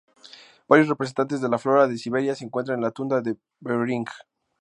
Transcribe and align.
Varios 0.67 0.87
representantes 0.89 1.41
de 1.41 1.47
la 1.49 1.59
flora 1.59 1.87
de 1.87 1.95
Siberia 1.95 2.33
se 2.33 2.43
encuentran 2.43 2.79
en 2.79 2.83
la 2.83 2.89
tundra 2.89 3.21
de 3.21 3.37
Behring. 3.59 4.05